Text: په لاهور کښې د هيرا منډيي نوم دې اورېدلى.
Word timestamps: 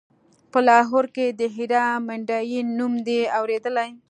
په 0.51 0.59
لاهور 0.67 1.05
کښې 1.15 1.27
د 1.39 1.41
هيرا 1.55 1.85
منډيي 2.07 2.59
نوم 2.77 2.93
دې 3.07 3.19
اورېدلى. 3.37 3.89